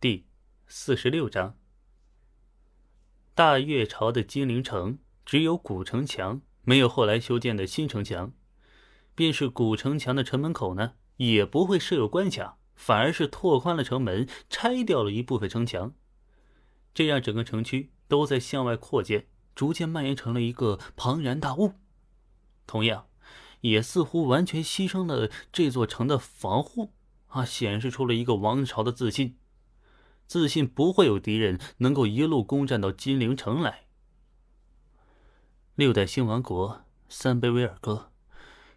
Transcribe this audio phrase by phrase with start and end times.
[0.00, 0.24] 第
[0.66, 1.58] 四十六章。
[3.34, 8.32] 大越朝的金陵城只有古城墙，没有后来修建的新城墙。
[9.14, 15.92] 便是古城墙的城门口呢，也不会设有关卡，反而是拓宽了城门，拆掉了一部分城墙。
[16.94, 21.74] 这让整个城区都在向外扩建，逐渐蔓延成了一个庞然大物。
[22.66, 23.08] 同样，
[23.60, 26.94] 也似乎完全牺牲了这座城的防护。
[27.26, 27.44] 啊！
[27.44, 29.36] 显示出了一个王朝的自信，
[30.30, 33.86] 自信不会有敌人能够一路攻占到金陵城来。
[35.74, 38.12] 六代兴亡国，三杯威尔哥，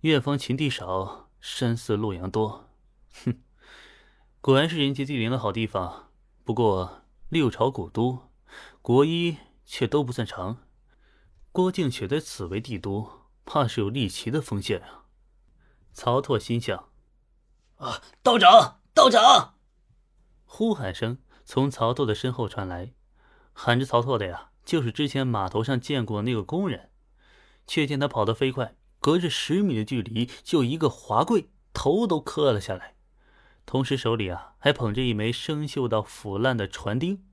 [0.00, 2.68] 越方秦地少，山寺洛阳多。
[3.24, 3.40] 哼，
[4.42, 6.10] 果然是人杰地灵的好地方。
[6.44, 7.00] 不过
[7.30, 8.28] 六朝古都，
[8.82, 10.58] 国一却都不算长。
[11.50, 15.06] 郭靖却在此为帝都，怕是有逆袭的风险啊！
[15.94, 16.90] 曹拓心想。
[17.78, 18.02] 啊！
[18.22, 19.54] 道长，道长！
[20.44, 21.16] 呼喊声
[21.48, 22.92] 从曹拓的身后传来，
[23.54, 26.90] 喊着曹拓的呀，就是之前码头上见过那个工人。
[27.66, 32.96] 却见他跑得飞快，隔着十米的距离就一个滑跪，头都磕了下来，
[33.64, 37.24] 同时手里啊还捧着一枚生锈到腐烂的船钉。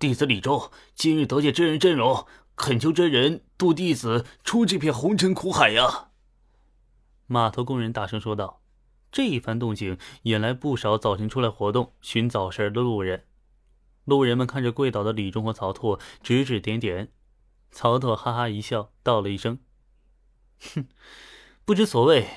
[0.00, 6.08] 弟子李忠今日得见真人真容，恳求真人渡弟子出这片红尘苦海呀！
[7.28, 8.60] 码头工人大声说道。
[9.16, 13.24] 这一番动静引来不少早晨出来活动寻早市的路人。
[14.04, 17.10] 路人们看着跪倒的李忠和曹拓，指指点点。
[17.70, 19.58] 曹拓哈哈一笑，道了一声
[20.60, 20.86] ：“哼，
[21.64, 22.28] 不知所谓。”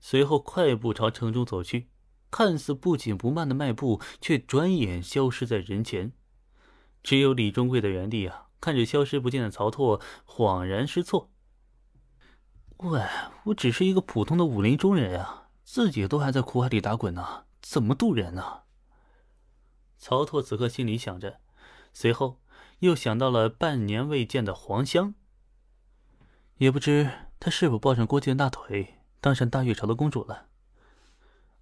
[0.00, 1.88] 随后快步朝城中走去，
[2.30, 6.12] 看似不紧不慢的迈步，却转眼消失在人前。
[7.02, 11.30] 只有李忠跪在原地啊，看着消失不见的曹拓，恍然失措。
[12.78, 13.02] 喂，
[13.44, 15.40] 我只是一个普通的武林中人啊。
[15.64, 18.62] 自己都还在苦海里打滚呢，怎么渡人呢？
[19.98, 21.40] 曹拓此刻心里想着，
[21.92, 22.40] 随后
[22.80, 25.14] 又想到了半年未见的黄香，
[26.58, 30.48] 也不知他是否抱上郭靖的大腿，当上大越朝的公主了。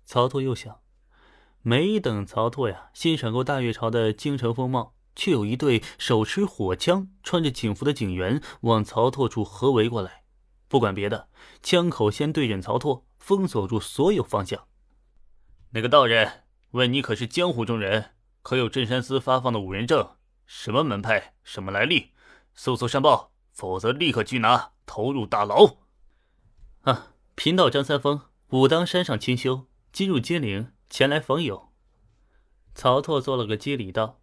[0.05, 0.81] 曹拓又想，
[1.63, 10.25] 没等曹拓呀欣赏过大越朝的京城风貌，却有一队手持火枪、穿着警服的警员往曹拓处合围过来。
[10.69, 11.29] 不管别的，
[11.63, 13.07] 枪口先对准曹拓。
[13.31, 14.67] 封锁住所有方向。
[15.71, 16.43] 那个道人
[16.73, 18.17] 问你可是江湖中人？
[18.43, 20.17] 可有镇山司发放的五人证？
[20.47, 21.35] 什么门派？
[21.45, 22.11] 什么来历？
[22.55, 25.77] 速速上报，否则立刻拘拿，投入大牢。
[26.81, 27.13] 啊！
[27.37, 31.73] 贫道张三丰，武当山上清修，今入金陵，前来访友。
[32.75, 34.21] 曹拓做了个接礼道。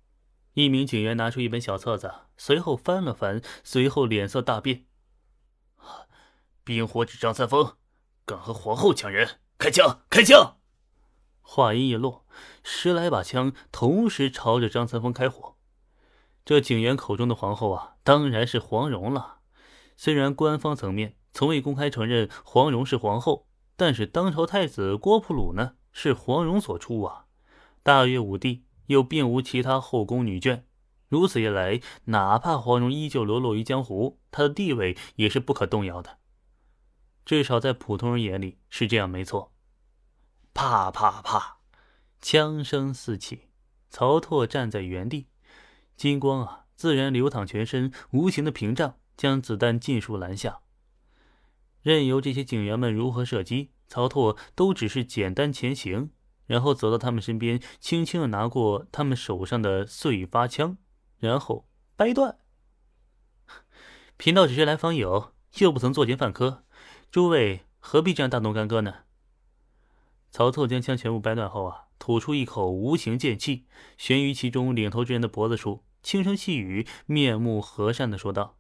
[0.52, 4.86] 一名警员拿出一本小册子，随后翻了翻，随后脸色大变。
[6.66, 7.78] 冰火指张三丰。
[8.28, 10.02] 敢和皇后抢人，开枪！
[10.10, 10.58] 开枪！
[11.42, 12.26] 话音一落，
[12.62, 15.56] 十来把枪同时朝着张三丰开火。
[16.44, 19.38] 这警员口中的皇后啊，当然是黄蓉了。
[19.96, 27.28] 虽然官方层面从未公开承认黄蓉是皇后，但是当朝太子郭普鲁呢，是黄蓉所出啊。
[27.82, 30.64] 大越武帝又并无其他后宫女眷，
[31.08, 36.18] 如此一来，哪怕黄蓉依旧流落于江湖，她的地位也是不可动摇的。
[37.28, 39.52] 至少在普通人眼里是这样，没错。
[40.54, 41.58] 啪啪啪，
[42.22, 43.50] 枪声四起。
[43.90, 45.28] 曹拓站在原地，
[45.98, 50.62] 金光啊，自然流淌全身，无形的屏障将子弹尽数拦下。
[51.82, 56.12] 任由这些警员们如何射击，曹拓都只是简单前行，
[56.46, 60.78] 然后走到他们身边，轻轻的拿过他们手上的碎发枪，
[61.18, 61.68] 然后
[61.98, 62.38] 掰断。
[64.16, 66.64] 贫道只是来访友，又不曾作奸犯科。
[67.10, 68.94] 诸位何必这样大动干戈呢？
[70.30, 73.66] 曹操将枪全部掰断后啊，吐出一口无形剑气，
[73.98, 78.58] 悬于其中领头之人的脖子处，轻声细语，面目和善的说道：“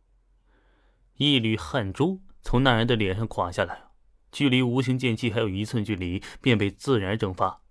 [1.17, 3.83] 一缕汗珠从那人的脸上垮下来，
[4.31, 7.61] 距离无形剑气还有一寸距离，便被自然蒸发。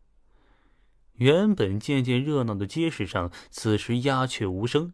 [1.14, 4.92] 原本渐渐热闹的街市上，此时鸦雀无声。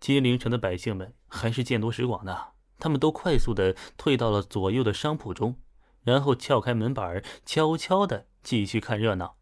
[0.00, 2.53] 金陵城的百姓们还是见多识广的。”
[2.84, 5.56] 他们都快速的退到了左右的商铺中，
[6.02, 9.38] 然后撬开门板，悄悄的继续看热闹。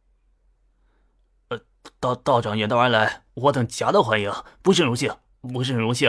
[1.49, 1.59] 呃，
[1.99, 6.09] 道道长远道而来，我等夹道欢迎，不胜荣幸，不胜荣幸。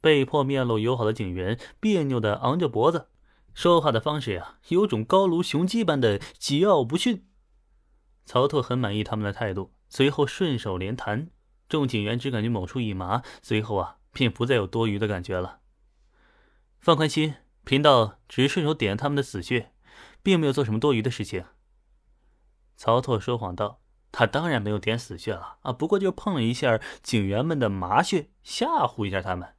[0.00, 3.08] 被迫面露友好的警员别扭的昂着脖子，
[3.52, 7.26] 说话的方式呀，有种高卢雄鸡般的桀骜不驯。
[8.24, 11.28] 曹拓很满意他们的态度，随后顺手连弹，
[11.68, 13.98] 众警员只感觉某处一麻，随后啊。
[14.12, 15.60] 便不再有多余的感觉了。
[16.78, 19.72] 放宽心，贫道只是顺手点了他们的死穴，
[20.22, 21.44] 并没有做什么多余的事情。
[22.76, 23.80] 曹拓说谎道
[24.10, 29.54] ：“他当然没有点死穴了啊，不过就碰了一下警员们的麻穴，吓唬一下他们。”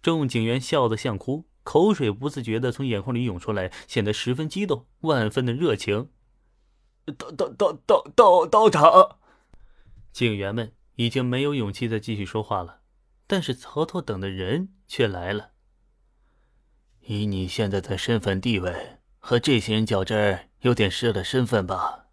[0.00, 6.10] 众警员笑得像哭，口水不自觉的从眼眶里涌出来，显得十分激动，万分的热情。
[7.18, 9.18] 道道道道道道长，
[10.12, 12.77] 警员们已经没有勇气再继续说话了，
[13.28, 15.52] 但是曹操等的人却来了。
[17.02, 18.96] 以你现在的身份地位。
[19.20, 22.06] 和这些人较真儿，有点失了身份吧？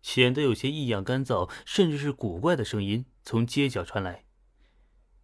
[0.00, 4.24] 显得有些异样、干燥，甚至是古怪的声音从街角传来。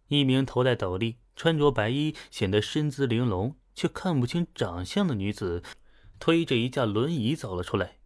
[0.09, 5.63] 一名头戴斗笠、穿着白衣、显得身姿玲珑却看不清长相的女子，
[6.19, 7.97] 推着一架轮椅走了出来。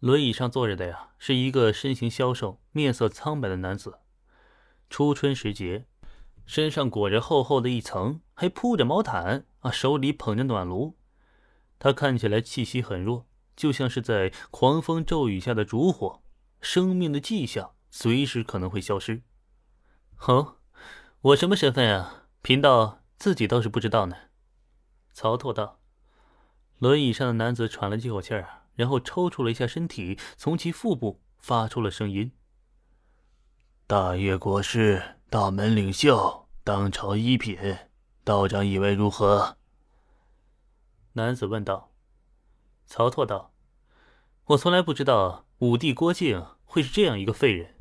[0.00, 4.00] 轮椅上坐着的呀，是一个身形消瘦、面色苍白的男子。
[4.92, 5.86] 初春时节，
[6.44, 10.98] 身上裹着厚厚的一层，还铺着毛毯啊，手里捧着暖炉。
[11.78, 16.22] 他看起来气息很弱，就像是在狂风骤雨下的烛火，
[16.60, 19.22] 生命的迹象随时可能会消失。
[20.26, 20.58] 哦，
[21.22, 22.26] 我什么身份啊？
[22.42, 24.16] 贫道自己倒是不知道呢。
[25.14, 25.80] 曹拓道。
[26.78, 32.32] 轮椅上的男子喘了几口气儿，然后抽搐了一下身体，从其腹部发出了声音
[33.92, 37.58] ：“大越国师，大门领袖，当朝一品，
[38.24, 39.58] 道长以为如何？”
[41.12, 41.92] 男子问道
[42.88, 43.52] ：“曹拓道，
[44.46, 47.74] 我从来不知道武帝郭靖会是这样一个废人，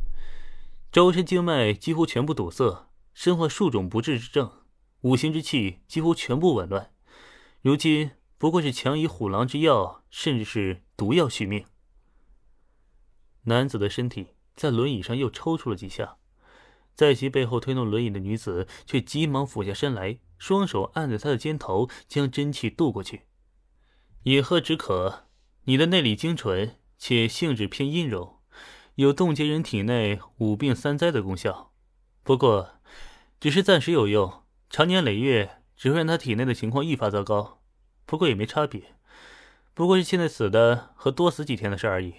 [0.91, 4.51] 周身经脉几乎全部堵塞，身患数种不治之症，
[5.03, 6.91] 五行之气几乎全部紊乱，
[7.61, 11.65] 如今不过是强以虎狼之药，甚至是毒药续命。”
[13.47, 14.35] 男子的身体。
[14.55, 16.17] 在轮椅上又抽搐了几下，
[16.93, 20.19] 在其背后推动轮椅的女子却急忙俯下身来。
[20.37, 23.27] 双手按在他的肩头，将真气渡过去。
[24.23, 25.27] 饮喝止渴，
[25.65, 28.39] 你的内力精纯，且性质偏阴柔，
[28.95, 31.71] 有冻结人体内五病三灾的功效。
[32.23, 32.71] 不过，
[33.39, 37.61] 只是暂时有用，长年累月只会让他体内的情况愈发糟糕。
[38.07, 38.95] 不过也没差别，
[39.75, 42.15] 不过是现在死的和多死几天的事而已。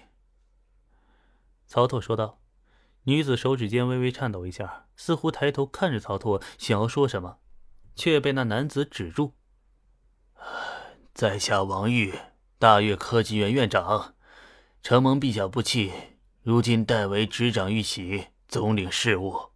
[1.67, 2.39] 曹拓说道。
[3.05, 7.39] 女子手指间微微颤抖一下，似乎抬头看着曹拓，想要说什么。
[7.95, 9.33] 却被那男子止住。
[11.13, 12.13] 在下王玉，
[12.57, 14.15] 大越科技院院长，
[14.81, 15.91] 承蒙陛下不弃，
[16.41, 19.51] 如今代为执掌玉玺，总领事务。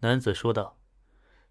[0.00, 0.78] 男子说道，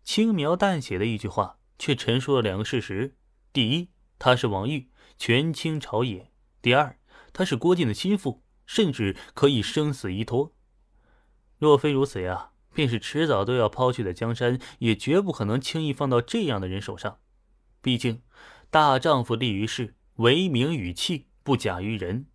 [0.03, 3.15] 轻描淡写的一句话，却陈述了两个事实：
[3.53, 6.97] 第一，他是王玉，权倾朝野；第二，
[7.31, 10.53] 他是郭靖的心腹，甚至可以生死依托。
[11.57, 12.51] 若非如此呀？
[12.73, 17.19] 便是迟早都要抛去的江山，也绝不可能轻易放到这样的人手上。
[17.81, 18.21] 毕竟，
[18.69, 22.27] 大丈夫立于世，唯名与气不假于人。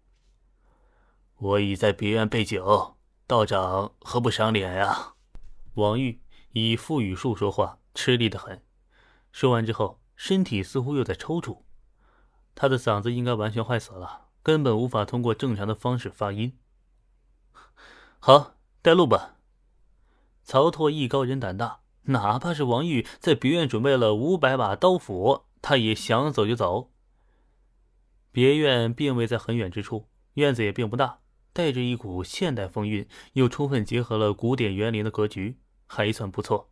[1.38, 5.14] 我已在别院备酒，道长何不赏脸呀？
[5.76, 6.20] 王玉
[6.52, 8.62] 以腹语术说话，吃力的很。
[9.32, 11.62] 说完之后，身体似乎又在抽搐，
[12.54, 16.56] 他的嗓子应该完全坏死了，根本无法通过正常的方式发音。
[18.20, 19.38] 好，带路吧。
[20.44, 26.92] 曹拓艺高人胆大，哪怕是王玉在别院准备了五百把刀斧，他也想走就走。
[28.30, 31.18] 别院并未在很远之处，院子也并不大，
[31.52, 36.70] 带着一股现代风韵，又充分结合了古典园林的格局，还算不错。